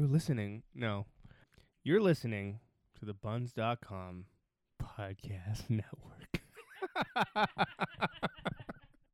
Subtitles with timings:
[0.00, 0.62] You're listening.
[0.74, 1.04] No.
[1.84, 2.60] You're listening
[2.98, 4.24] to the bunz.com
[4.82, 6.40] podcast network.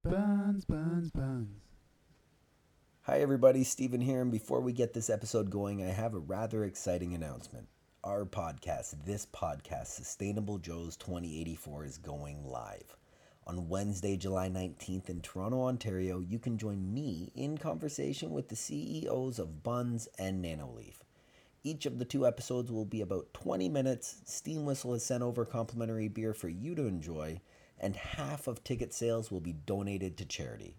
[0.04, 1.48] Bunz, bunz, bunz.
[3.02, 3.64] Hi, everybody.
[3.64, 4.22] Stephen here.
[4.22, 7.66] And before we get this episode going, I have a rather exciting announcement.
[8.04, 12.96] Our podcast, this podcast, Sustainable Joes 2084, is going live.
[13.48, 18.56] On Wednesday, July 19th in Toronto, Ontario, you can join me in conversation with the
[18.56, 21.04] CEOs of Bunz and Nanoleaf.
[21.62, 24.16] Each of the two episodes will be about 20 minutes.
[24.24, 27.40] Steam Whistle has sent over complimentary beer for you to enjoy,
[27.78, 30.74] and half of ticket sales will be donated to charity.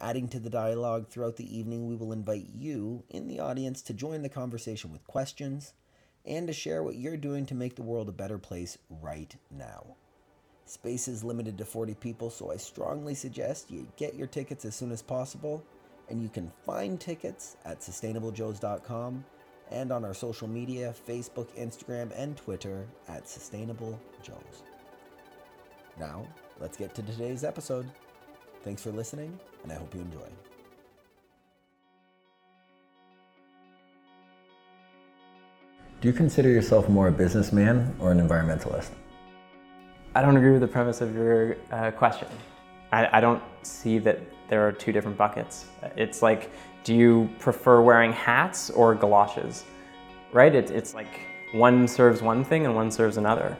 [0.00, 3.94] Adding to the dialogue throughout the evening, we will invite you in the audience to
[3.94, 5.72] join the conversation with questions
[6.26, 9.94] and to share what you're doing to make the world a better place right now.
[10.66, 14.74] Space is limited to 40 people, so I strongly suggest you get your tickets as
[14.74, 15.62] soon as possible.
[16.08, 19.24] And you can find tickets at sustainablejoes.com
[19.70, 24.62] and on our social media Facebook, Instagram, and Twitter at Sustainable Joes.
[25.98, 26.26] Now,
[26.60, 27.86] let's get to today's episode.
[28.62, 30.28] Thanks for listening, and I hope you enjoy.
[36.00, 38.90] Do you consider yourself more a businessman or an environmentalist?
[40.14, 42.28] I don't agree with the premise of your uh, question.
[42.92, 45.64] I, I don't see that there are two different buckets.
[45.96, 46.50] It's like,
[46.84, 49.64] do you prefer wearing hats or galoshes?
[50.34, 50.54] Right?
[50.54, 53.56] It, it's like one serves one thing and one serves another.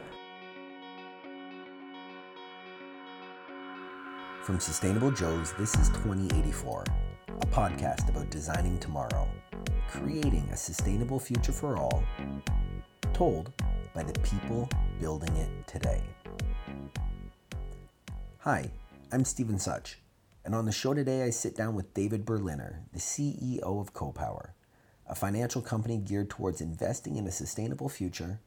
[4.43, 6.85] From Sustainable Joes, this is 2084,
[7.29, 9.27] a podcast about designing tomorrow,
[9.89, 12.05] creating a sustainable future for all,
[13.15, 13.53] told
[13.95, 14.69] by the people
[15.01, 16.03] building it today.
[18.45, 18.73] Hi,
[19.13, 20.01] I'm Stephen Such,
[20.45, 24.49] and on the show today I sit down with David Berliner, the CEO of CoPower,
[25.07, 28.41] a financial company geared towards investing in a sustainable future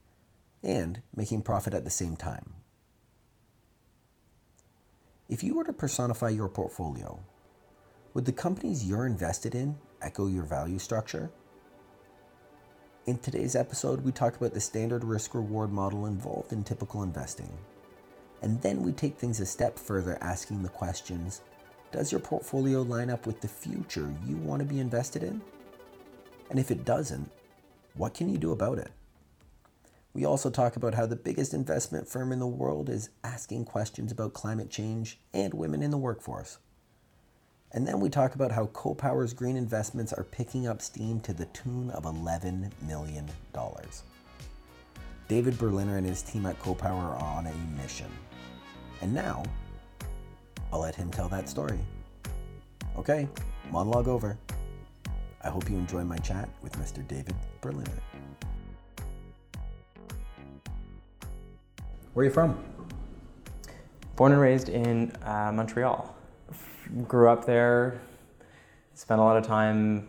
[0.61, 2.55] and making profit at the same time.
[5.29, 7.17] If you were to personify your portfolio,
[8.13, 11.31] would the companies you're invested in echo your value structure?
[13.05, 17.57] In today's episode, we talk about the standard risk reward model involved in typical investing.
[18.41, 21.41] And then we take things a step further, asking the questions
[21.91, 25.41] Does your portfolio line up with the future you want to be invested in?
[26.49, 27.29] And if it doesn't,
[27.95, 28.91] what can you do about it?
[30.13, 34.13] We also talk about how the biggest investment firm in the world is asking questions
[34.13, 36.59] about climate change and women in the workforce.
[37.73, 41.47] And then we talk about how CoPower's green investments are picking up steam to the
[41.47, 43.29] tune of $11 million.
[45.27, 48.11] David Berliner and his team at CoPower are on a mission.
[49.01, 49.43] And now,
[50.71, 51.79] I'll let him tell that story.
[52.97, 53.27] Okay,
[53.71, 54.37] monologue over.
[55.43, 57.07] I hope you enjoy my chat with Mr.
[57.07, 57.91] David Berliner.
[62.13, 62.63] Where are you from?
[64.15, 66.15] Born and raised in uh, Montreal.
[67.07, 67.99] Grew up there,
[68.93, 70.07] spent a lot of time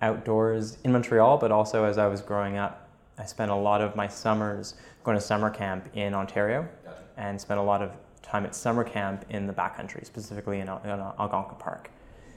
[0.00, 2.87] outdoors in Montreal, but also as I was growing up,
[3.18, 4.74] I spent a lot of my summers
[5.04, 6.68] going to summer camp in Ontario
[7.16, 7.92] and spent a lot of
[8.22, 11.90] time at summer camp in the backcountry, specifically in, Al- in Algonquin Park.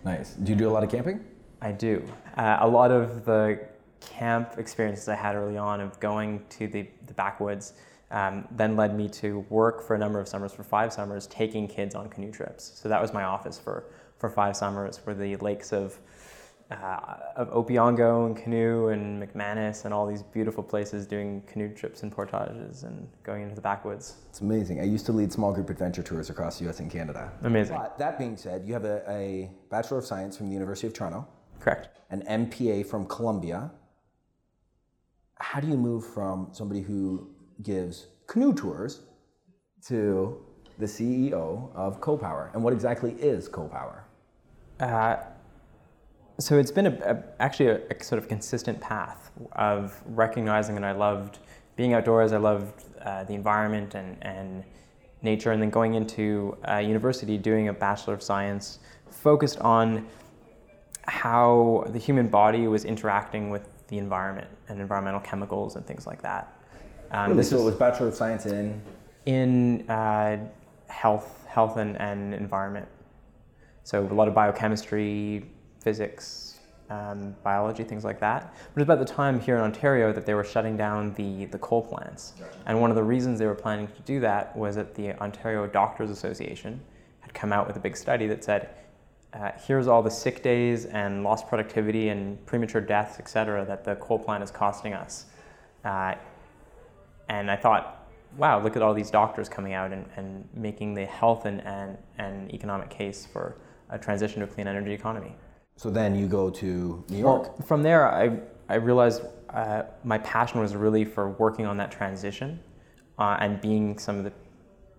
[0.04, 0.32] Nice.
[0.34, 1.24] Do you do a lot of camping?
[1.62, 2.04] I do.
[2.38, 3.60] Uh, a lot of the
[4.00, 7.74] camp experiences I had early on of going to the, the backwoods
[8.10, 11.68] um, then led me to work for a number of summers, for five summers, taking
[11.68, 12.72] kids on canoe trips.
[12.76, 13.86] So that was my office for,
[14.18, 16.00] for five summers, were the lakes of,
[16.72, 22.04] uh, of Opeongo and Canoe and McManus and all these beautiful places doing canoe trips
[22.04, 24.16] and portages and going into the backwoods.
[24.30, 24.80] It's amazing.
[24.80, 27.32] I used to lead small group adventure tours across the US and Canada.
[27.44, 27.78] Amazing.
[27.78, 30.94] But that being said, you have a, a Bachelor of Science from the University of
[30.94, 31.28] Toronto,
[31.60, 31.90] Correct.
[32.10, 33.72] an MPA from Columbia.
[35.36, 37.30] How do you move from somebody who
[37.64, 39.02] gives canoe tours
[39.88, 40.46] to
[40.78, 42.54] the CEO of CoPower?
[42.54, 44.04] And what exactly is CoPower?
[44.80, 45.18] Uh,
[46.44, 50.84] so it's been a, a, actually a, a sort of consistent path of recognizing that
[50.84, 51.40] I loved
[51.76, 54.64] being outdoors, I loved uh, the environment and, and
[55.22, 58.80] nature, and then going into uh, university doing a Bachelor of Science
[59.10, 60.08] focused on
[61.08, 66.22] how the human body was interacting with the environment and environmental chemicals and things like
[66.22, 66.54] that.
[67.12, 67.44] Um, Really?
[67.44, 68.82] so it was Bachelor of Science in
[69.26, 70.38] in uh,
[70.88, 72.88] health, health and, and environment.
[73.84, 75.46] So a lot of biochemistry,
[75.82, 78.54] physics, um, biology, things like that.
[78.54, 81.46] But it was about the time here in Ontario that they were shutting down the,
[81.46, 82.34] the coal plants.
[82.66, 85.66] And one of the reasons they were planning to do that was that the Ontario
[85.68, 86.80] Doctors Association
[87.22, 88.70] had come out with a big study that said
[89.34, 93.86] uh, here's all the sick days and lost productivity and premature deaths, et cetera, that
[93.86, 95.26] the coal plant is costing us.
[95.86, 96.16] Uh,
[97.30, 101.06] and I thought, wow, look at all these doctors coming out and, and making the
[101.06, 103.56] health and, and, and economic case for
[103.90, 105.34] a transition to a clean energy economy.
[105.82, 107.58] So then you go to New York.
[107.58, 108.38] Well, from there, I,
[108.70, 112.60] I realized uh, my passion was really for working on that transition
[113.18, 114.32] uh, and being some of the,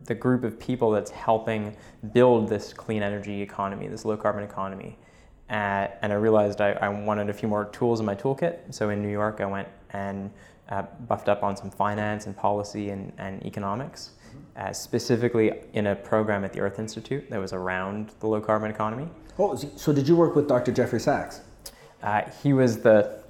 [0.06, 1.76] the group of people that's helping
[2.12, 4.98] build this clean energy economy, this low carbon economy.
[5.48, 8.74] Uh, and I realized I, I wanted a few more tools in my toolkit.
[8.74, 10.32] So in New York, I went and
[10.68, 14.14] uh, buffed up on some finance and policy and, and economics,
[14.56, 18.68] uh, specifically in a program at the Earth Institute that was around the low carbon
[18.68, 19.08] economy.
[19.38, 20.72] Oh, so did you work with Dr.
[20.72, 21.40] Jeffrey Sachs?
[22.02, 23.22] Uh, he was the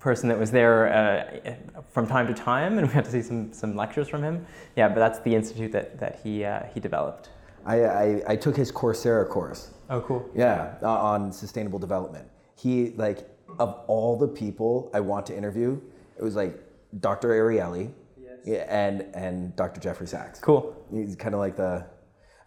[0.00, 1.54] person that was there uh,
[1.90, 4.46] from time to time, and we had to see some, some lectures from him.
[4.76, 7.30] Yeah, but that's the institute that, that he, uh, he developed.
[7.64, 9.70] I, I, I, took his Coursera course.
[9.88, 10.28] Oh, cool.
[10.34, 12.28] Yeah, uh, on sustainable development.
[12.56, 13.26] He, like,
[13.58, 15.80] of all the people I want to interview,
[16.18, 16.58] it was like
[17.00, 17.28] Dr.
[17.28, 17.90] Ariely
[18.44, 18.66] yes.
[18.68, 19.80] and, and Dr.
[19.80, 20.40] Jeffrey Sachs.
[20.40, 20.76] Cool.
[20.92, 21.86] He's kind of like the,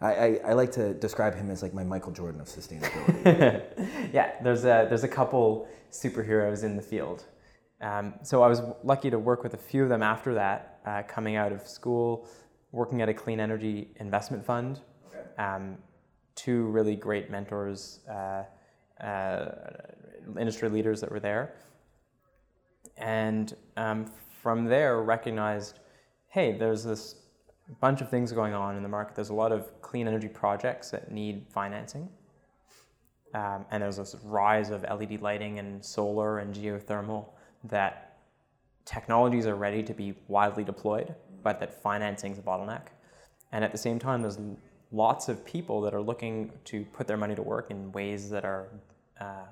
[0.00, 4.12] I, I, I, like to describe him as like my Michael Jordan of sustainability.
[4.12, 7.24] yeah, there's a, there's a couple superheroes in the field.
[7.80, 11.02] Um, so I was lucky to work with a few of them after that, uh,
[11.08, 12.28] coming out of school,
[12.70, 14.80] working at a clean energy investment fund.
[15.08, 15.42] Okay.
[15.42, 15.78] Um,
[16.34, 18.44] two really great mentors, uh,
[19.02, 19.46] uh,
[20.38, 21.54] industry leaders that were there.
[22.96, 24.10] And um,
[24.42, 25.80] from there, recognized
[26.30, 27.16] hey, there's this
[27.80, 29.14] bunch of things going on in the market.
[29.14, 32.08] There's a lot of clean energy projects that need financing.
[33.34, 37.26] Um, and there's this rise of LED lighting and solar and geothermal
[37.64, 38.18] that
[38.86, 42.86] technologies are ready to be widely deployed, but that financing is a bottleneck.
[43.52, 44.38] And at the same time, there's
[44.92, 48.44] lots of people that are looking to put their money to work in ways that
[48.44, 48.68] are
[49.20, 49.44] uh,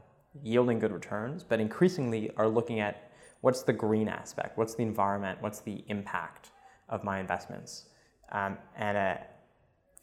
[0.43, 3.11] yielding good returns, but increasingly are looking at
[3.43, 6.51] what's the green aspect, what's the environment, what's the impact
[6.89, 7.87] of my investments.
[8.33, 9.17] Um, and uh,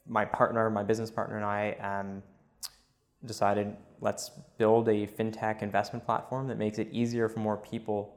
[0.07, 2.23] my partner, my business partner, and I um,
[3.25, 8.15] decided let's build a fintech investment platform that makes it easier for more people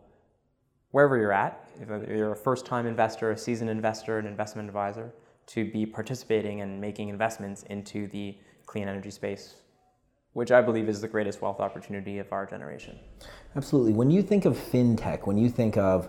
[0.91, 5.13] wherever you're at, if you're a first time investor, a seasoned investor, an investment advisor,
[5.47, 9.57] to be participating and making investments into the clean energy space,
[10.33, 12.99] which I believe is the greatest wealth opportunity of our generation.
[13.57, 13.93] Absolutely.
[13.93, 16.09] When you think of fintech, when you think of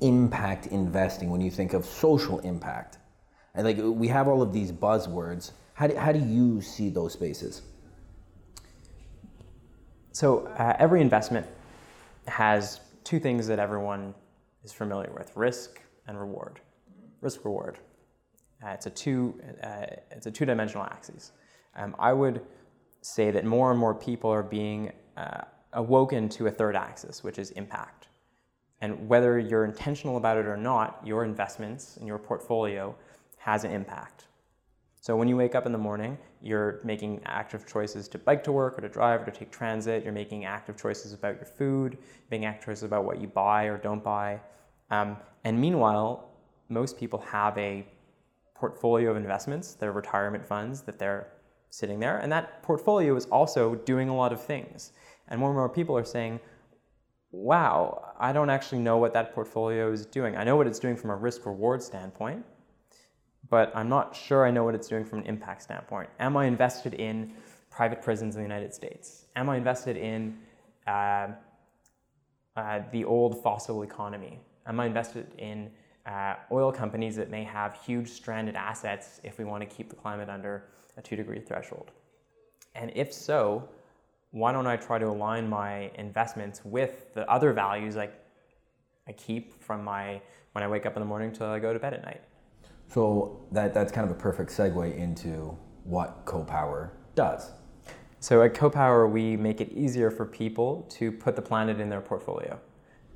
[0.00, 2.98] impact investing, when you think of social impact,
[3.54, 7.12] and like we have all of these buzzwords, how do, how do you see those
[7.12, 7.62] spaces?
[10.12, 11.46] So uh, every investment
[12.26, 14.14] has two things that everyone
[14.64, 16.60] is familiar with: risk and reward.
[17.20, 17.78] Risk reward.
[18.64, 21.32] Uh, it's a two uh, it's a two dimensional axis.
[21.76, 22.42] Um, I would
[23.00, 27.38] say that more and more people are being uh, awoken to a third axis, which
[27.38, 28.08] is impact.
[28.80, 32.94] And whether you're intentional about it or not, your investments in your portfolio
[33.42, 34.26] has an impact.
[35.00, 38.52] So when you wake up in the morning, you're making active choices to bike to
[38.52, 40.04] work or to drive or to take transit.
[40.04, 41.98] You're making active choices about your food,
[42.30, 44.40] making active choices about what you buy or don't buy.
[44.90, 46.30] Um, and meanwhile,
[46.68, 47.84] most people have a
[48.54, 51.26] portfolio of investments, their retirement funds that they're
[51.70, 54.92] sitting there, and that portfolio is also doing a lot of things.
[55.26, 56.38] And more and more people are saying,
[57.32, 60.36] wow, I don't actually know what that portfolio is doing.
[60.36, 62.44] I know what it's doing from a risk reward standpoint,
[63.52, 66.08] but I'm not sure I know what it's doing from an impact standpoint.
[66.18, 67.34] Am I invested in
[67.68, 69.26] private prisons in the United States?
[69.36, 70.38] Am I invested in
[70.86, 71.28] uh,
[72.56, 74.40] uh, the old fossil economy?
[74.66, 75.70] Am I invested in
[76.06, 79.96] uh, oil companies that may have huge stranded assets if we want to keep the
[79.96, 80.64] climate under
[80.96, 81.90] a two degree threshold?
[82.74, 83.68] And if so,
[84.30, 88.08] why don't I try to align my investments with the other values I,
[89.06, 91.78] I keep from my when I wake up in the morning till I go to
[91.78, 92.22] bed at night?
[92.92, 97.50] So that, that's kind of a perfect segue into what CoPower does.
[98.20, 102.02] So at CoPower, we make it easier for people to put the planet in their
[102.02, 102.60] portfolio.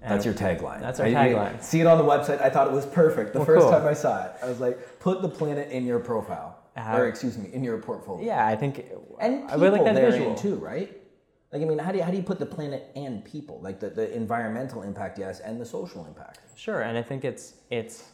[0.01, 0.81] And that's your tagline.
[0.81, 1.63] That's our tagline.
[1.63, 2.41] see it on the website.
[2.41, 3.33] I thought it was perfect.
[3.33, 3.71] The well, first cool.
[3.71, 6.59] time I saw it, I was like, put the planet in your profile.
[6.77, 8.25] Uh, or excuse me, in your portfolio.
[8.27, 8.85] Yeah, I think
[9.19, 10.95] and people I really like that visual too, right?
[11.51, 13.81] Like I mean, how do you, how do you put the planet and people, like
[13.81, 16.41] the, the environmental impact, yes, and the social impact?
[16.55, 18.05] Sure, and I think it's it's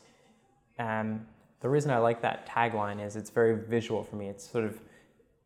[0.78, 1.26] um,
[1.62, 4.28] the reason I like that tagline is it's very visual for me.
[4.28, 4.80] It's sort of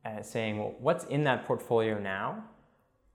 [0.04, 2.42] uh, saying, well, what's in that portfolio now?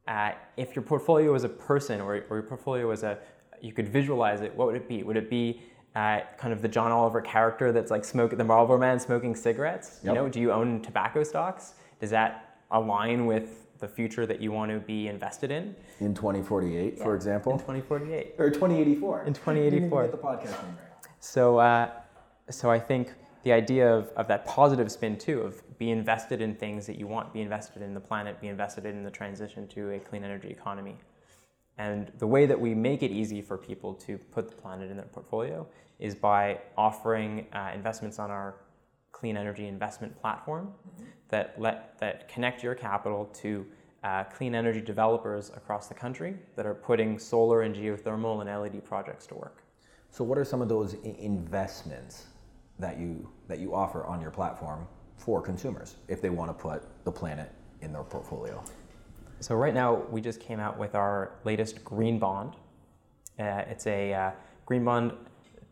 [0.07, 3.17] Uh, if your portfolio was a person or, or your portfolio was a,
[3.59, 5.03] you could visualize it, what would it be?
[5.03, 5.61] Would it be
[5.95, 9.99] uh, kind of the John Oliver character that's like smoking, the Marlboro man smoking cigarettes?
[10.03, 10.13] Yep.
[10.13, 11.73] You know, do you own tobacco stocks?
[11.99, 15.75] Does that align with the future that you want to be invested in.
[15.99, 17.53] In 2048, for example.
[17.53, 18.35] In example, 2048.
[18.37, 19.23] or 2084.
[19.23, 20.03] In 2084.
[20.03, 21.07] Get the podcast name right.
[21.19, 21.89] So, uh,
[22.51, 26.55] so I think the idea of, of that positive spin too, of be invested in
[26.55, 29.91] things that you want, be invested in the planet, be invested in the transition to
[29.91, 30.97] a clean energy economy.
[31.77, 34.97] And the way that we make it easy for people to put the planet in
[34.97, 35.65] their portfolio
[35.99, 38.55] is by offering uh, investments on our
[39.11, 40.73] clean energy investment platform
[41.29, 43.65] that let that connect your capital to
[44.03, 48.83] uh, clean energy developers across the country that are putting solar and geothermal and LED
[48.83, 49.63] projects to work.
[50.09, 52.27] So, what are some of those I- investments
[52.81, 56.83] that you that you offer on your platform for consumers if they want to put
[57.05, 58.61] the planet in their portfolio?
[59.39, 62.55] So right now, we just came out with our latest green bond.
[63.39, 64.31] Uh, it's a uh,
[64.65, 65.13] green bond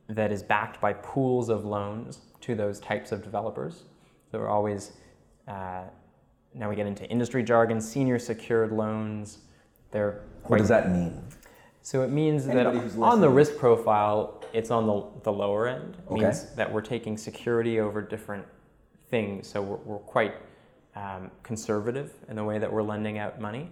[0.07, 3.83] that is backed by pools of loans to those types of developers.
[4.31, 4.93] So we're always
[5.47, 5.83] uh,
[6.53, 9.39] now we get into industry jargon, senior secured loans.
[9.91, 11.21] They're What does that mean?
[11.81, 15.67] So it means that Anybody who's on the risk profile, it's on the, the lower
[15.67, 15.95] end.
[15.97, 16.23] It Okay.
[16.23, 18.45] means that we're taking security over different
[19.09, 19.47] things.
[19.47, 20.35] So we're, we're quite
[20.95, 23.69] um, conservative in the way that we're lending out money.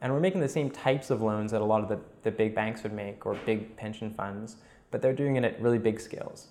[0.00, 2.54] And we're making the same types of loans that a lot of the, the big
[2.54, 4.56] banks would make or big pension funds,
[4.90, 6.48] but they're doing it at really big scales.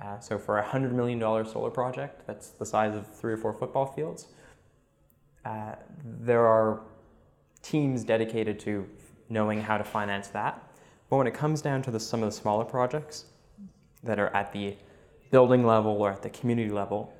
[0.00, 3.52] Uh, so for a $100 million solar project, that's the size of three or four
[3.52, 4.28] football fields,
[5.44, 5.74] uh,
[6.04, 6.80] there are
[7.62, 8.86] teams dedicated to
[9.32, 10.62] knowing how to finance that.
[11.08, 13.24] But when it comes down to the, some of the smaller projects
[14.02, 14.76] that are at the
[15.30, 17.12] building level or at the community level,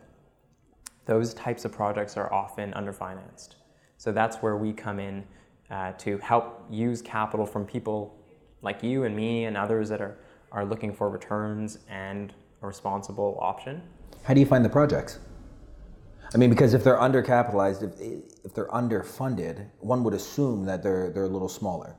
[1.07, 3.55] those types of projects are often underfinanced.
[3.97, 5.25] So that's where we come in
[5.71, 8.19] uh, to help use capital from people
[8.61, 10.19] like you and me and others that are,
[10.53, 13.83] are looking for returns and a responsible option.
[14.23, 15.19] How do you find the projects?
[16.35, 21.11] I mean, because if they're undercapitalized, if, if they're underfunded, one would assume that they're,
[21.11, 21.97] they're a little smaller.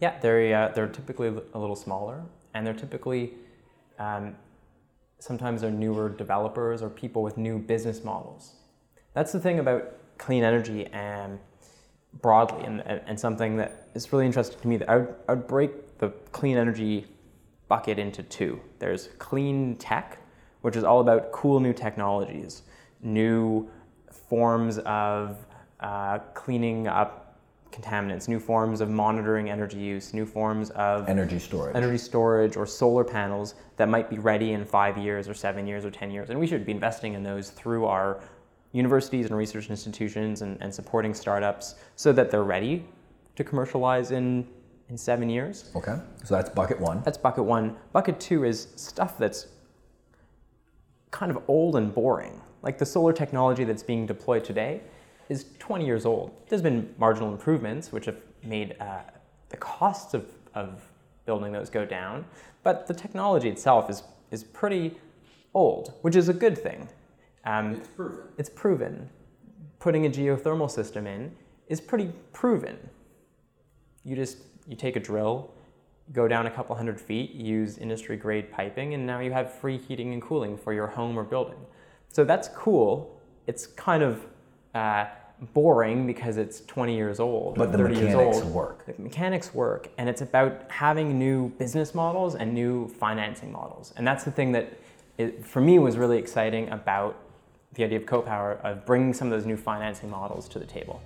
[0.00, 2.22] Yeah, they're, uh, they're typically a little smaller,
[2.54, 3.32] and they're typically
[3.98, 4.36] um,
[5.18, 8.54] sometimes they're newer developers or people with new business models.
[9.14, 11.38] That's the thing about clean energy and
[12.20, 14.76] broadly, and, and something that is really interesting to me.
[14.78, 17.06] That I would, I would break the clean energy
[17.68, 18.60] bucket into two.
[18.78, 20.18] There's clean tech,
[20.60, 22.62] which is all about cool new technologies,
[23.02, 23.68] new
[24.28, 25.38] forms of
[25.80, 27.25] uh, cleaning up
[27.76, 31.76] contaminants, new forms of monitoring energy use, new forms of Energy storage.
[31.76, 35.84] energy storage or solar panels that might be ready in five years or seven years
[35.84, 36.30] or 10 years.
[36.30, 38.20] And we should be investing in those through our
[38.72, 42.84] universities and research institutions and, and supporting startups so that they're ready
[43.36, 44.46] to commercialize in,
[44.88, 45.70] in seven years.
[45.76, 47.02] Okay, so that's bucket one.
[47.04, 47.76] That's bucket one.
[47.92, 49.48] Bucket two is stuff that's
[51.10, 52.40] kind of old and boring.
[52.62, 54.80] Like the solar technology that's being deployed today
[55.28, 56.32] is 20 years old.
[56.48, 59.00] There's been marginal improvements which have made uh,
[59.48, 60.82] the costs of, of
[61.24, 62.24] building those go down,
[62.62, 64.96] but the technology itself is, is pretty
[65.54, 66.88] old, which is a good thing.
[67.44, 68.18] Um, proven.
[68.38, 69.08] it's proven.
[69.78, 71.32] Putting a geothermal system in
[71.68, 72.76] is pretty proven.
[74.04, 75.52] You just you take a drill,
[76.12, 79.78] go down a couple hundred feet, use industry grade piping, and now you have free
[79.78, 81.58] heating and cooling for your home or building.
[82.08, 83.20] So that's cool.
[83.46, 84.26] It's kind of
[84.76, 85.06] uh,
[85.54, 88.52] boring because it's 20 years old, But the 30 years mechanics old.
[88.52, 88.86] work.
[88.86, 93.92] The mechanics work, and it's about having new business models and new financing models.
[93.96, 94.72] And that's the thing that,
[95.18, 97.16] it, for me, was really exciting about
[97.74, 101.02] the idea of CoPower of bringing some of those new financing models to the table.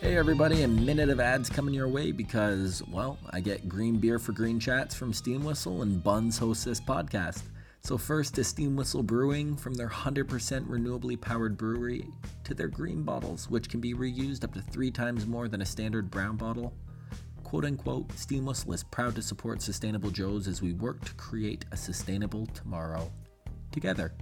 [0.00, 4.18] Hey everybody, a minute of ads coming your way because, well, I get green beer
[4.18, 7.42] for green chats from Steam Whistle and Bunz hosts this podcast.
[7.86, 12.08] So first to Steam Whistle Brewing from their 100% renewably powered brewery
[12.44, 15.66] to their green bottles, which can be reused up to three times more than a
[15.66, 16.72] standard brown bottle.
[17.42, 21.66] Quote unquote, Steam Whistle is proud to support Sustainable Joes as we work to create
[21.72, 23.12] a sustainable tomorrow
[23.70, 24.14] together.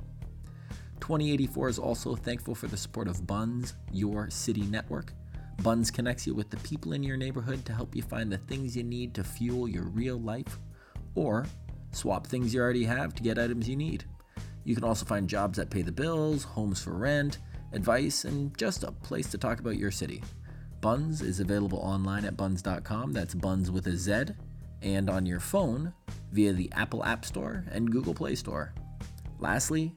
[0.99, 5.12] 2084 is also thankful for the support of Bunz, your city network.
[5.62, 8.76] Bunz connects you with the people in your neighborhood to help you find the things
[8.76, 10.59] you need to fuel your real life,
[11.14, 11.47] or
[11.92, 14.04] swap things you already have to get items you need.
[14.64, 17.38] You can also find jobs that pay the bills, homes for rent,
[17.72, 20.22] advice, and just a place to talk about your city.
[20.80, 24.25] Bunz is available online at bunz.com, that's buns with a Z,
[24.82, 25.92] and on your phone
[26.32, 28.75] via the Apple App Store and Google Play Store.
[29.38, 29.92] Lastly,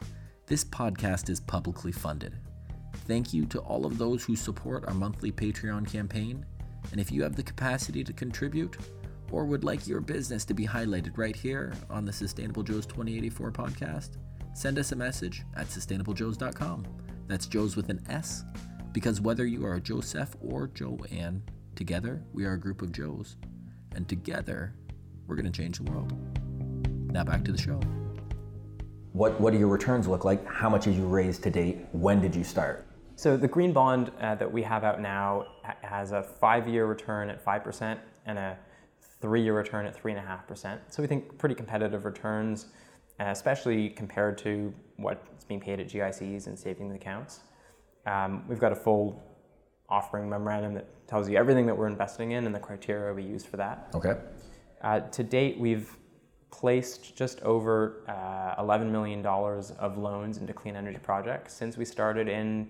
[0.48, 2.36] this podcast is publicly funded.
[3.08, 6.46] Thank you to all of those who support our monthly Patreon campaign.
[6.92, 8.78] And if you have the capacity to contribute
[9.32, 13.52] or would like your business to be highlighted right here on the Sustainable Joes 2084
[13.52, 14.18] podcast,
[14.54, 16.86] send us a message at sustainablejoes.com.
[17.28, 18.44] That's Joes with an S
[18.94, 21.44] Because whether you are Joseph or Joanne,
[21.76, 23.38] together we are a group of Joes.
[23.96, 24.76] And together,
[25.28, 26.14] we're going to change the world.
[27.12, 27.80] Now back to the show.
[29.14, 30.46] What, what do your returns look like?
[30.46, 31.78] How much did you raise to date?
[31.94, 32.86] When did you start?
[33.16, 35.46] So the green bond uh, that we have out now
[35.82, 38.58] has a five-year return at five percent and a
[39.26, 40.80] three-year return at three and a half percent.
[40.90, 42.68] So we think pretty competitive returns,
[43.20, 47.40] uh, especially compared to what's being paid at GICs and savings accounts.
[48.06, 49.20] Um, we've got a full
[49.90, 53.44] offering memorandum that tells you everything that we're investing in and the criteria we use
[53.44, 53.90] for that.
[53.96, 54.16] Okay.
[54.84, 55.98] Uh, to date, we've
[56.52, 62.28] placed just over uh, $11 million of loans into clean energy projects since we started
[62.28, 62.70] in,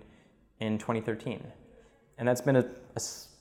[0.60, 1.42] in 2013.
[2.16, 2.66] And that's been a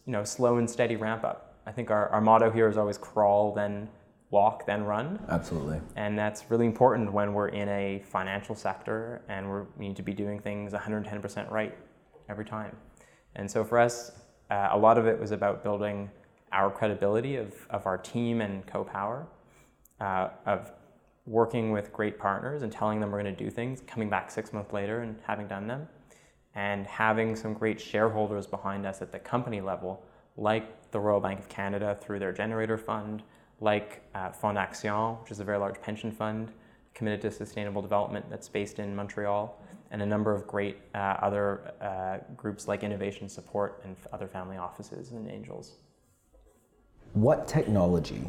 [0.05, 1.45] you know, slow and steady ramp up.
[1.65, 3.89] I think our, our motto here is always crawl, then
[4.29, 5.19] walk, then run.
[5.29, 5.79] Absolutely.
[5.95, 10.03] And that's really important when we're in a financial sector and we're, we need to
[10.03, 11.75] be doing things 110% right
[12.29, 12.75] every time.
[13.36, 14.12] And so for us,
[14.50, 16.10] uh, a lot of it was about building
[16.51, 19.25] our credibility of, of our team and CoPower,
[20.00, 20.72] uh, of
[21.25, 24.53] working with great partners and telling them we're going to do things, coming back six
[24.53, 25.88] months later and having done them,
[26.53, 30.03] and having some great shareholders behind us at the company level,
[30.38, 33.24] like the Royal Bank of Canada through their generator fund,
[33.62, 36.51] like uh, Fondaction, which is a very large pension fund
[36.94, 39.62] committed to sustainable development that's based in Montreal,
[39.92, 44.58] and a number of great uh, other uh, groups like Innovation Support and other family
[44.58, 45.74] offices and angels.
[47.13, 48.24] What technology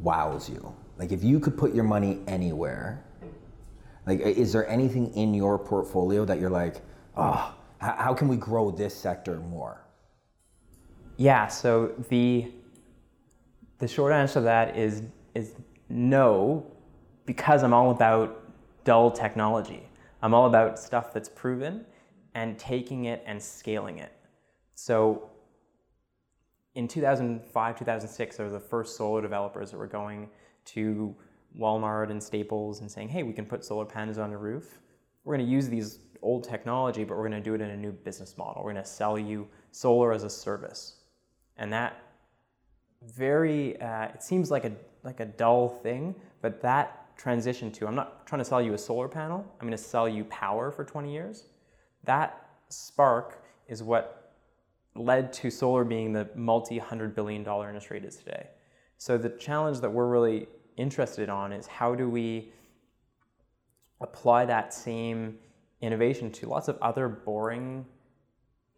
[0.00, 0.74] wows you?
[0.98, 3.04] Like, if you could put your money anywhere,
[4.06, 6.80] like, is there anything in your portfolio that you're like,
[7.16, 9.85] oh, how, how can we grow this sector more?
[11.16, 12.52] Yeah, so the
[13.78, 15.02] the short answer to that is
[15.34, 15.54] is
[15.88, 16.66] no,
[17.24, 18.42] because I'm all about
[18.84, 19.88] dull technology.
[20.22, 21.84] I'm all about stuff that's proven
[22.34, 24.12] and taking it and scaling it.
[24.74, 25.30] So
[26.74, 30.28] in 2005, 2006, there were the first solar developers that were going
[30.66, 31.14] to
[31.58, 34.80] Walmart and Staples and saying, hey, we can put solar panels on the roof.
[35.24, 37.76] We're going to use these old technology, but we're going to do it in a
[37.76, 38.62] new business model.
[38.62, 40.95] We're going to sell you solar as a service.
[41.58, 42.02] And that
[43.02, 47.94] very, uh, it seems like a, like a dull thing, but that transition to, I'm
[47.94, 50.84] not trying to sell you a solar panel, I'm going to sell you power for
[50.84, 51.44] 20 years.
[52.04, 54.34] That spark is what
[54.94, 58.48] led to solar being the multi hundred billion dollar industry it is today.
[58.98, 62.52] So the challenge that we're really interested on is how do we
[64.00, 65.38] apply that same
[65.80, 67.84] innovation to lots of other boring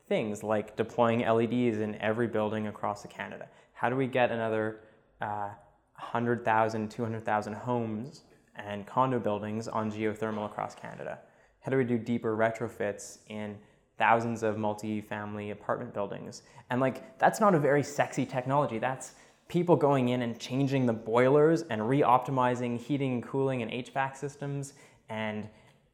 [0.08, 3.48] things like deploying LEDs in every building across Canada.
[3.72, 4.80] How do we get another
[5.20, 5.50] uh,
[5.94, 8.22] 100,000, 200,000 homes
[8.56, 11.18] and condo buildings on geothermal across Canada?
[11.60, 13.56] How do we do deeper retrofits in
[13.98, 16.42] thousands of multi-family apartment buildings?
[16.70, 18.78] And like that's not a very sexy technology.
[18.78, 19.14] That's
[19.48, 24.74] people going in and changing the boilers and re-optimizing heating and cooling and HVAC systems
[25.08, 25.48] and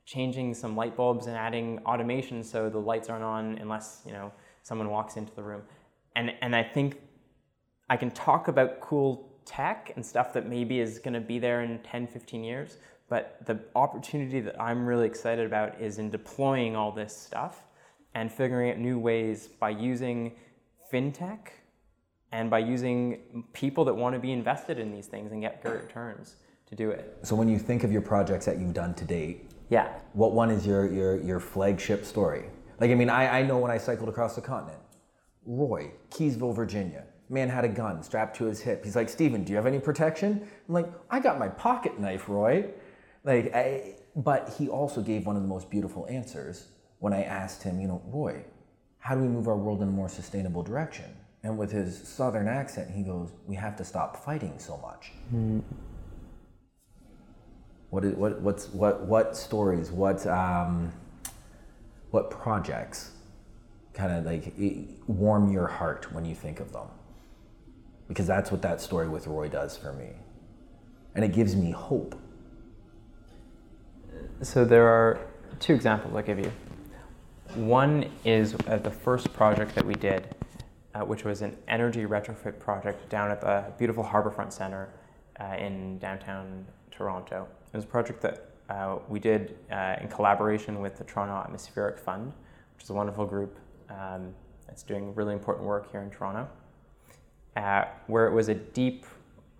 [0.05, 4.33] changing some light bulbs and adding automation so the lights aren't on unless you know
[4.62, 5.62] someone walks into the room.
[6.17, 7.01] And and I think
[7.88, 11.62] I can talk about cool tech and stuff that maybe is going to be there
[11.62, 16.75] in 10, 15 years, but the opportunity that I'm really excited about is in deploying
[16.77, 17.62] all this stuff
[18.14, 20.33] and figuring out new ways by using
[20.93, 21.49] fintech
[22.33, 25.83] and by using people that want to be invested in these things and get great
[25.83, 26.37] returns
[26.67, 27.19] to do it.
[27.23, 29.88] So, when you think of your projects that you've done to date, Yeah.
[30.12, 32.44] what one is your, your, your flagship story?
[32.81, 34.81] Like, I mean, I, I know when I cycled across the continent,
[35.46, 38.85] Roy, Keysville, Virginia, man had a gun strapped to his hip.
[38.85, 40.46] He's like, Stephen, do you have any protection?
[40.68, 42.66] I'm like, I got my pocket knife, Roy.
[43.24, 47.62] Like, I, but he also gave one of the most beautiful answers when I asked
[47.62, 48.44] him, you know, Roy,
[48.98, 51.05] how do we move our world in a more sustainable direction?
[51.42, 55.12] And with his southern accent, he goes, we have to stop fighting so much.
[55.31, 55.61] Hmm.
[57.94, 60.92] What, is, what, what's, what, what stories, what, um,
[62.11, 63.12] what projects
[63.92, 64.52] kind of like
[65.07, 66.88] warm your heart when you think of them?
[68.09, 70.09] Because that's what that story with Roy does for me.
[71.14, 72.18] And it gives me hope.
[74.42, 75.20] So there are
[75.61, 76.50] two examples I'll give you.
[77.54, 80.35] One is uh, the first project that we did,
[80.96, 84.88] uh, which was an energy retrofit project down at the beautiful Harbourfront Center
[85.38, 87.46] uh, in downtown Toronto.
[87.74, 91.98] It was a project that uh, we did uh, in collaboration with the Toronto Atmospheric
[91.98, 92.32] Fund,
[92.76, 93.58] which is a wonderful group
[93.90, 94.32] um,
[94.68, 96.48] that's doing really important work here in Toronto,
[97.56, 99.06] uh, where it was a deep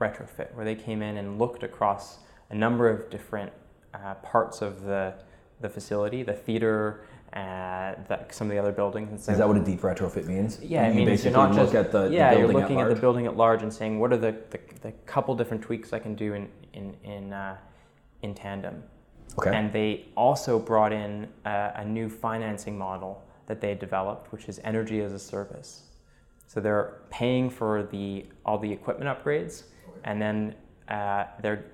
[0.01, 2.19] retrofit, where they came in and looked across
[2.51, 3.53] a number of different
[3.95, 5.13] uh, parts of the,
[5.61, 9.49] the facility, the theater uh, that some of the other buildings and say, Is that
[9.49, 10.61] what a deep retrofit means?
[10.63, 12.57] yeah, You it means basically you're not look just at the, the yeah, you're building
[12.59, 15.35] looking at, at, the building at large and saying what are the, the, the couple
[15.35, 17.57] different tweaks I can do in in in uh,
[18.25, 18.83] in tandem.
[19.39, 19.55] Okay.
[19.55, 24.61] And they also brought in a, a new financing model that they developed, which is
[24.65, 25.83] energy as a service.
[26.47, 29.65] So they're paying for the all the equipment upgrades,
[30.05, 30.55] and then
[30.89, 31.65] uh, they're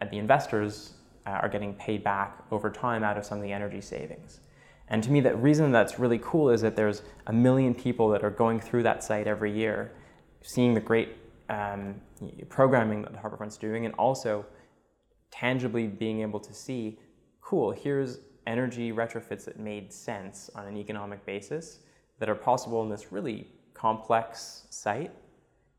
[0.00, 0.94] uh, the investors
[1.26, 4.40] uh, are getting paid back over time out of some of the energy savings.
[4.88, 8.24] And to me, the reason that's really cool is that there's a million people that
[8.24, 9.92] are going through that site every year,
[10.42, 11.10] seeing the great
[11.50, 11.94] um,
[12.48, 14.44] programming that the Harbourfront's doing, and also
[15.30, 16.98] tangibly being able to see,
[17.40, 21.80] cool, here's energy retrofits that made sense on an economic basis
[22.18, 25.12] that are possible in this really complex site.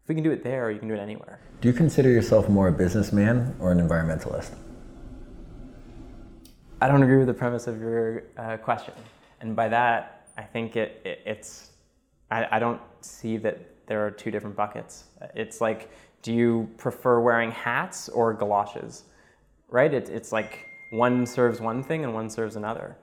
[0.03, 1.39] If we can do it there, you can do it anywhere.
[1.61, 4.55] Do you consider yourself more a businessman or an environmentalist?
[6.81, 8.93] I don't agree with the premise of your uh, question,
[9.41, 11.71] and by that I think it, it it's
[12.31, 15.05] I, I don't see that there are two different buckets.
[15.35, 15.89] It's like,
[16.21, 19.03] do you prefer wearing hats or galoshes?
[19.69, 19.93] Right?
[19.93, 22.97] It, it's like one serves one thing and one serves another.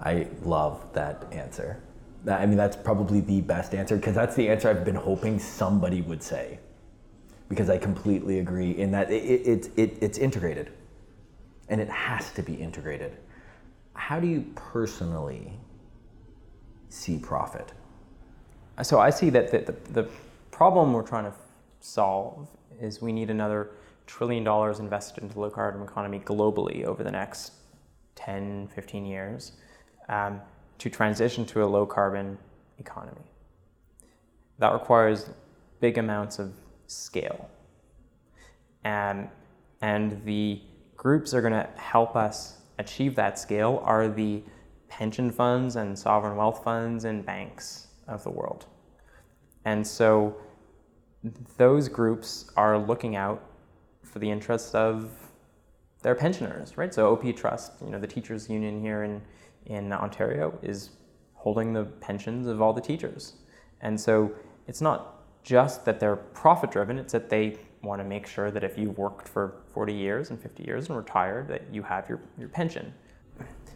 [0.00, 1.82] I love that answer.
[2.28, 6.02] I mean, that's probably the best answer because that's the answer I've been hoping somebody
[6.02, 6.58] would say.
[7.48, 10.70] Because I completely agree in that it, it, it, it, it's integrated
[11.68, 13.16] and it has to be integrated.
[13.94, 15.52] How do you personally
[16.88, 17.72] see profit?
[18.82, 20.10] So I see that the, the, the
[20.50, 21.34] problem we're trying to
[21.80, 22.48] solve
[22.80, 23.70] is we need another
[24.10, 27.52] trillion dollars invested into the low carbon economy globally over the next
[28.16, 29.52] 10, 15 years
[30.08, 30.40] um,
[30.78, 32.36] to transition to a low carbon
[32.78, 33.30] economy.
[34.58, 35.30] That requires
[35.78, 36.52] big amounts of
[36.88, 37.48] scale.
[38.84, 39.28] Um,
[39.80, 40.60] and the
[40.96, 44.42] groups that are going to help us achieve that scale are the
[44.88, 48.66] pension funds and sovereign wealth funds and banks of the world.
[49.64, 50.36] And so
[51.56, 53.49] those groups are looking out
[54.10, 55.10] for the interests of
[56.02, 56.92] their pensioners, right?
[56.92, 59.22] So OPTrust, you know, the teachers union here in,
[59.66, 60.90] in Ontario is
[61.34, 63.34] holding the pensions of all the teachers.
[63.80, 64.32] And so
[64.66, 68.62] it's not just that they're profit driven, it's that they want to make sure that
[68.62, 72.20] if you worked for 40 years and 50 years and retired, that you have your,
[72.38, 72.92] your pension.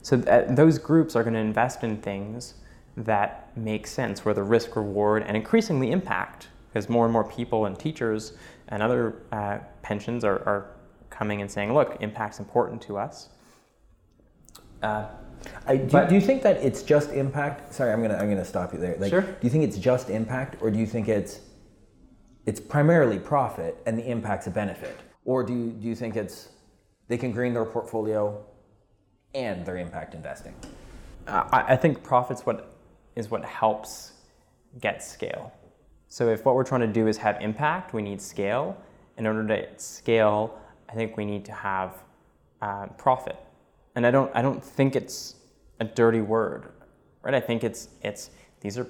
[0.03, 2.55] So th- uh, those groups are going to invest in things
[2.97, 7.65] that make sense, where the risk reward and increasingly impact, because more and more people
[7.67, 8.35] and teachers
[8.69, 10.77] and other uh, pensions are, are
[11.11, 13.29] coming and saying, look, impact's important to us.
[14.83, 15.07] Uh,
[15.67, 17.75] I, do, But- do you think that it's just impact?
[17.75, 18.97] Sorry, I'm gonna I'm gonna stop you there.
[18.99, 19.23] Like, Sure.
[19.23, 21.41] Do you think it's just impact, or do you think it's
[22.47, 26.49] it's primarily profit and the impact's a benefit, or do you, do you think it's
[27.09, 28.43] they can green their portfolio
[29.35, 30.55] and their impact investing?
[31.27, 32.75] I, I think profits what
[33.17, 34.13] is what helps
[34.81, 35.53] get scale.
[36.15, 38.81] So if what we're trying to do is have impact, we need scale.
[39.17, 40.57] In order to scale,
[40.89, 42.05] I think we need to have
[42.63, 43.37] uh, profit.
[43.97, 45.35] And I don't I don't think it's
[45.81, 46.69] a dirty word,
[47.23, 47.35] right?
[47.35, 48.87] I think it's it's these are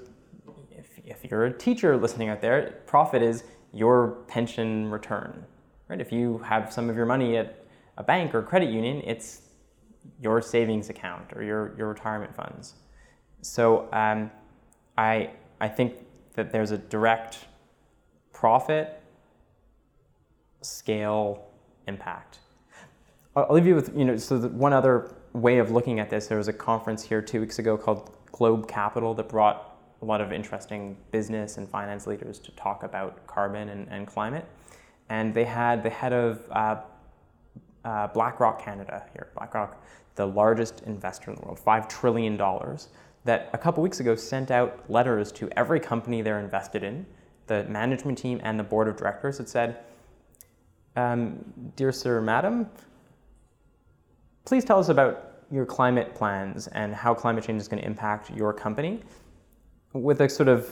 [0.70, 5.46] if, if you're a teacher listening out there, profit is your pension return,
[5.88, 6.02] right?
[6.02, 7.64] If you have some of your money at
[7.96, 9.40] a bank or credit union, it's
[10.20, 12.74] your savings account or your, your retirement funds.
[13.40, 14.30] So um,
[14.98, 16.03] I, I think
[16.34, 17.46] that there's a direct
[18.32, 19.00] profit
[20.62, 21.46] scale
[21.86, 22.38] impact.
[23.36, 26.38] I'll leave you with, you know, so one other way of looking at this, there
[26.38, 30.32] was a conference here two weeks ago called Globe Capital that brought a lot of
[30.32, 34.44] interesting business and finance leaders to talk about carbon and, and climate.
[35.08, 36.76] And they had the head of uh,
[37.84, 39.82] uh, BlackRock Canada here, BlackRock,
[40.14, 42.38] the largest investor in the world, $5 trillion,
[43.24, 47.06] that a couple weeks ago sent out letters to every company they're invested in,
[47.46, 49.78] the management team and the board of directors that said,
[50.96, 51.44] um,
[51.76, 52.68] Dear Sir, Madam,
[54.44, 58.30] please tell us about your climate plans and how climate change is going to impact
[58.30, 59.00] your company
[59.92, 60.70] with a sort of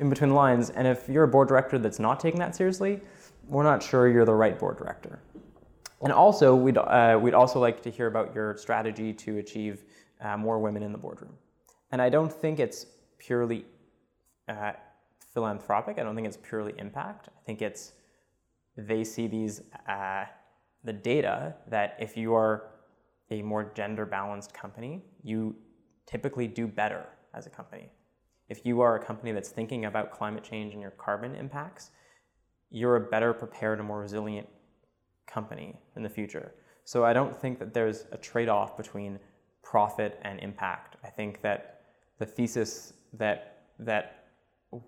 [0.00, 0.70] in between lines.
[0.70, 3.00] And if you're a board director that's not taking that seriously,
[3.48, 5.20] we're not sure you're the right board director.
[6.02, 9.84] And also, we'd, uh, we'd also like to hear about your strategy to achieve
[10.20, 11.32] uh, more women in the boardroom.
[11.94, 12.86] And I don't think it's
[13.18, 13.66] purely
[14.48, 14.72] uh,
[15.32, 15.96] philanthropic.
[15.96, 17.28] I don't think it's purely impact.
[17.28, 17.92] I think it's
[18.76, 20.24] they see these uh,
[20.82, 22.72] the data that if you are
[23.30, 25.54] a more gender balanced company, you
[26.04, 27.92] typically do better as a company.
[28.48, 31.92] If you are a company that's thinking about climate change and your carbon impacts,
[32.70, 34.48] you're a better prepared and more resilient
[35.28, 36.54] company in the future.
[36.82, 39.20] So I don't think that there's a trade off between
[39.62, 40.96] profit and impact.
[41.04, 41.73] I think that
[42.18, 44.24] the thesis that that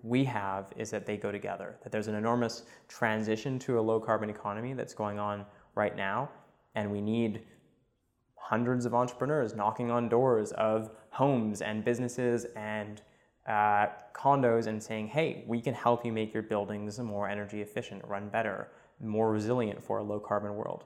[0.03, 1.77] we have is that they go together.
[1.83, 6.29] That there's an enormous transition to a low carbon economy that's going on right now,
[6.75, 7.41] and we need
[8.35, 13.01] hundreds of entrepreneurs knocking on doors of homes and businesses and
[13.47, 18.03] uh, condos and saying, hey, we can help you make your buildings more energy efficient,
[18.05, 18.69] run better,
[19.01, 20.85] more resilient for a low carbon world.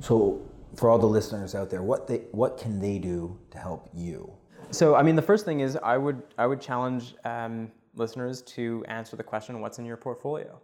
[0.00, 0.40] So,
[0.76, 4.32] for all the listeners out there, what they what can they do to help you?
[4.70, 8.84] So, I mean, the first thing is I would I would challenge um, listeners to
[8.88, 10.60] answer the question, "What's in your portfolio?"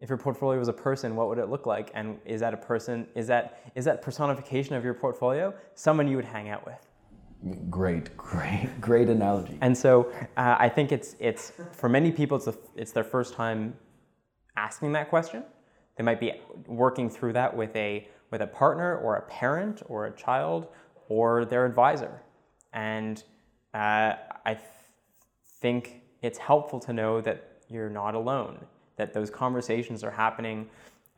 [0.00, 1.90] If your portfolio was a person, what would it look like?
[1.94, 3.06] And is that a person?
[3.14, 6.86] Is that is that personification of your portfolio someone you would hang out with?
[7.70, 9.58] Great, great, great analogy.
[9.60, 13.34] And so uh, I think it's it's for many people it's a, it's their first
[13.34, 13.74] time
[14.56, 15.44] asking that question.
[15.96, 16.32] They might be
[16.66, 20.68] working through that with a with a partner or a parent or a child
[21.08, 22.22] or their advisor.
[22.76, 23.24] And
[23.74, 24.64] uh, I th-
[25.60, 28.64] think it's helpful to know that you're not alone.
[28.96, 30.68] That those conversations are happening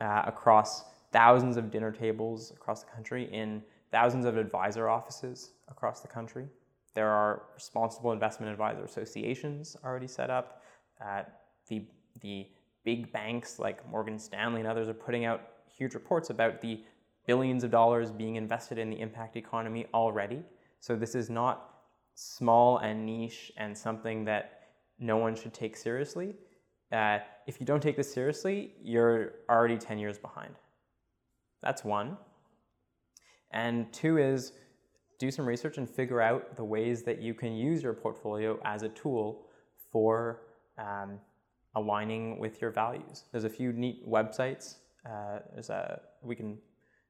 [0.01, 6.01] uh, across thousands of dinner tables across the country in thousands of advisor offices across
[6.01, 6.47] the country.
[6.94, 10.62] There are responsible investment advisor associations already set up.
[11.05, 11.23] Uh,
[11.68, 11.85] the,
[12.21, 12.47] the
[12.85, 15.42] big banks like Morgan Stanley and others are putting out
[15.77, 16.83] huge reports about the
[17.27, 20.42] billions of dollars being invested in the impact economy already.
[20.81, 21.75] So this is not
[22.14, 24.61] small and niche and something that
[24.99, 26.35] no one should take seriously.
[26.91, 30.55] Uh, if you don't take this seriously, you're already 10 years behind.
[31.62, 32.17] That's one.
[33.53, 34.53] And two is
[35.19, 38.83] do some research and figure out the ways that you can use your portfolio as
[38.83, 39.47] a tool
[39.91, 40.43] for
[40.79, 41.19] um,
[41.75, 43.25] aligning with your values.
[43.33, 44.77] There's a few neat websites.
[45.05, 46.59] Uh, there's a we can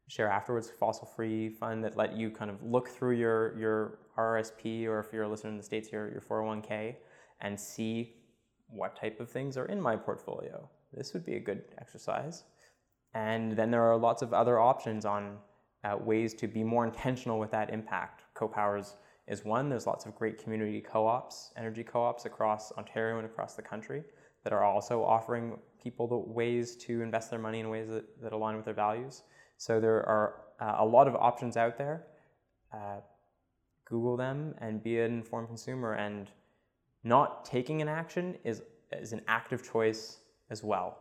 [0.09, 4.87] share afterwards fossil free fund that let you kind of look through your your RRSP
[4.87, 6.97] or if you're a listener in the states your your 401k
[7.41, 8.15] and see
[8.69, 10.69] what type of things are in my portfolio.
[10.93, 12.45] This would be a good exercise.
[13.15, 15.39] And then there are lots of other options on
[15.85, 18.25] uh, ways to be more intentional with that impact.
[18.35, 19.69] CoPower's is one.
[19.69, 24.03] There's lots of great community co-ops, energy co-ops across Ontario and across the country
[24.45, 28.33] that are also offering people the ways to invest their money in ways that, that
[28.33, 29.23] align with their values.
[29.59, 32.07] So there are uh, a lot of options out there.
[32.73, 33.01] Uh,
[33.85, 35.95] Google them and be an informed consumer.
[35.95, 36.31] And
[37.03, 40.19] not taking an action is, is an active choice
[40.51, 40.99] as well.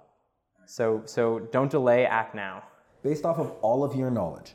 [0.65, 2.63] So, so don't delay, act now.
[3.03, 4.53] Based off of all of your knowledge,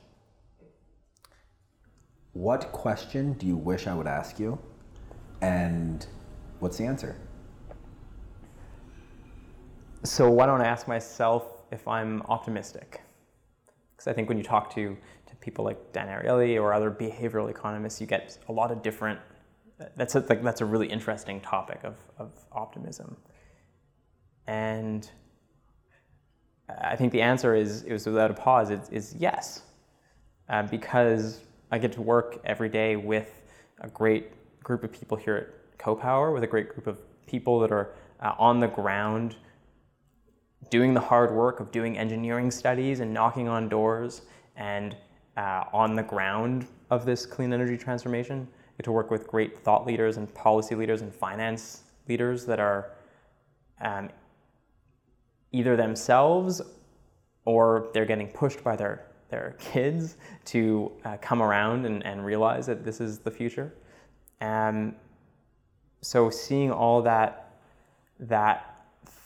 [2.33, 4.59] what question do you wish I would ask you?
[5.43, 6.05] And
[6.59, 7.17] what's the answer?
[10.03, 13.02] So why don't I ask myself if I'm optimistic?
[14.03, 14.97] Because I think when you talk to,
[15.29, 19.21] to people like Dan Ariely or other behavioral economists, you get a lot of different.
[19.97, 23.17] That's a, like that's a really interesting topic of, of optimism.
[24.49, 25.09] And
[26.69, 29.63] I think the answer is, is without a pause, is, is yes,
[30.49, 31.39] uh, because
[31.71, 33.31] I get to work every day with
[33.83, 34.33] a great
[34.65, 38.33] group of people here at CoPower, with a great group of people that are uh,
[38.37, 39.37] on the ground
[40.71, 44.23] doing the hard work of doing engineering studies and knocking on doors
[44.57, 44.97] and
[45.37, 48.47] uh, on the ground of this clean energy transformation.
[48.79, 52.93] Get to work with great thought leaders and policy leaders and finance leaders that are
[53.81, 54.09] um,
[55.53, 56.63] either themselves
[57.45, 62.67] or they're getting pushed by their their kids to uh, come around and, and realize
[62.67, 63.73] that this is the future.
[64.43, 64.95] Um,
[66.03, 67.55] so seeing all that
[68.21, 68.72] that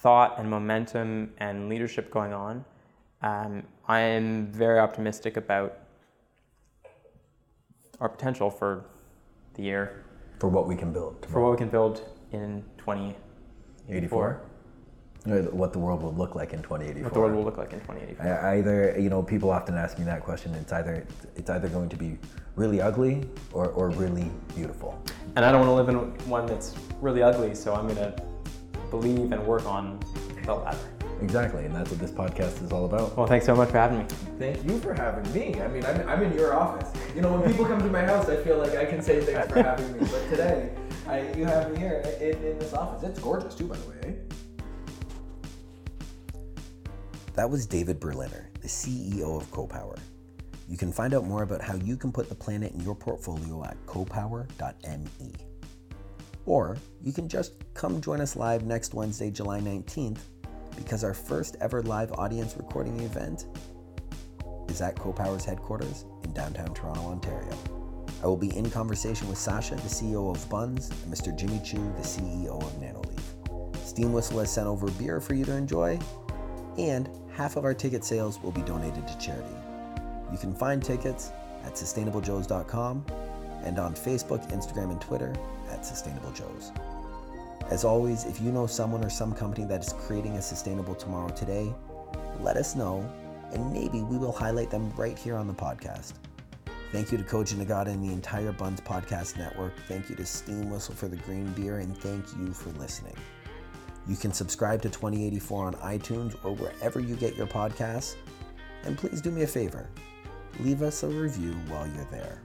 [0.06, 2.64] thought and momentum and leadership going on,
[3.22, 5.78] um, I am very optimistic about
[7.98, 8.84] our potential for
[9.54, 10.04] the year.
[10.38, 11.26] For what we can build.
[11.28, 14.42] For what we can build in 2084
[15.50, 17.02] what the world will look like in 2084.
[17.02, 18.24] What the world will look like in 2084.
[18.24, 20.54] I, either, you know, people often ask me that question.
[20.54, 22.16] It's either it's either going to be
[22.54, 25.02] really ugly or, or really beautiful.
[25.34, 28.14] And I don't want to live in one that's really ugly, so I'm going to
[28.90, 30.00] believe and work on
[30.44, 30.78] the latter.
[31.22, 33.16] Exactly, and that's what this podcast is all about.
[33.16, 34.04] Well, thanks so much for having me.
[34.38, 35.60] Thank you for having me.
[35.60, 36.92] I mean, I'm, I'm in your office.
[37.14, 39.50] You know, when people come to my house, I feel like I can say thanks
[39.50, 40.00] for having me.
[40.00, 40.74] But today,
[41.06, 43.02] I, you have me here in, in this office.
[43.02, 43.96] It's gorgeous too, by the way.
[44.02, 44.12] Eh?
[47.34, 49.98] That was David Berliner, the CEO of CoPower.
[50.68, 53.64] You can find out more about how you can put the planet in your portfolio
[53.64, 55.32] at copower.me.
[56.46, 60.20] Or you can just come join us live next Wednesday, July 19th,
[60.76, 63.46] because our first ever live audience recording event
[64.68, 67.58] is at CoPower's headquarters in downtown Toronto, Ontario.
[68.22, 71.36] I will be in conversation with Sasha, the CEO of Bunz, and Mr.
[71.36, 73.86] Gimmy Chu, the CEO of Nanoleaf.
[73.86, 75.98] Steam Whistle has sent over beer for you to enjoy,
[76.78, 79.54] and half of our ticket sales will be donated to charity.
[80.32, 81.32] You can find tickets
[81.64, 83.04] at sustainablejoes.com
[83.64, 85.34] and on Facebook, Instagram, and Twitter
[85.90, 86.72] at sustainablejoes.
[87.70, 91.28] As always, if you know someone or some company that is creating a sustainable tomorrow
[91.30, 91.74] today,
[92.40, 93.08] let us know,
[93.52, 96.14] and maybe we will highlight them right here on the podcast.
[96.92, 99.72] Thank you to Koji Nagata and the entire Bunz Podcast Network.
[99.88, 103.16] Thank you to Steam Whistle for the green beer, and thank you for listening.
[104.06, 108.14] You can subscribe to 2084 on iTunes or wherever you get your podcasts.
[108.84, 109.88] And please do me a favor
[110.60, 112.40] leave us a review while you're there.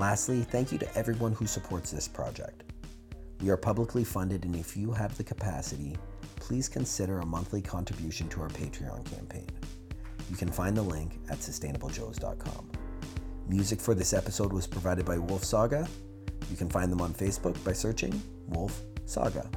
[0.00, 2.62] Lastly, thank you to everyone who supports this project.
[3.42, 5.94] We are publicly funded, and if you have the capacity,
[6.36, 9.50] please consider a monthly contribution to our Patreon campaign.
[10.30, 12.70] You can find the link at sustainablejoes.com.
[13.46, 15.86] Music for this episode was provided by Wolf Saga.
[16.50, 19.50] You can find them on Facebook by searching Wolf Saga.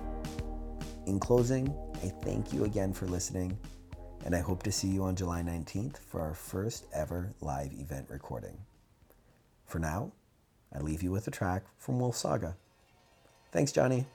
[1.06, 3.58] In closing, I thank you again for listening,
[4.25, 8.08] and I hope to see you on July 19th for our first ever live event
[8.10, 8.58] recording.
[9.67, 10.12] For now,
[10.75, 12.55] I leave you with a track from Wolf Saga.
[13.51, 14.07] Thanks, Johnny.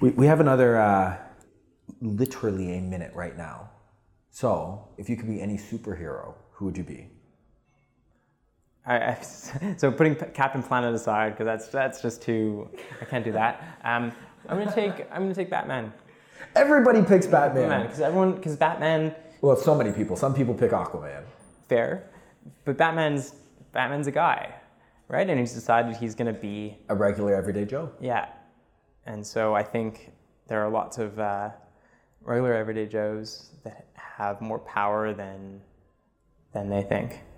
[0.00, 1.16] We, we have another, uh,
[2.00, 3.70] literally a minute right now.
[4.30, 7.08] So, if you could be any superhero, who would you be?
[8.86, 9.18] I, I,
[9.76, 12.68] so putting Captain Planet aside, because that's that's just too.
[13.00, 13.78] I can't do that.
[13.84, 14.12] Um,
[14.48, 15.92] I'm gonna take I'm gonna take Batman.
[16.54, 17.82] Everybody picks Batman, Batman.
[17.86, 20.14] because everyone because Batman Well, so many people.
[20.16, 21.24] Some people pick Aquaman.
[21.68, 22.08] fair,
[22.64, 23.34] but Batman's
[23.72, 24.54] Batman's a guy,
[25.08, 25.28] right?
[25.28, 27.90] And he's decided he's gonna be A regular everyday Joe.
[28.00, 28.28] yeah,
[29.08, 30.12] and so I think
[30.48, 31.48] there are lots of uh,
[32.20, 35.62] regular everyday Joes that have more power than
[36.52, 37.20] than they think.